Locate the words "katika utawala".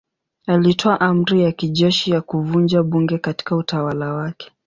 3.17-4.13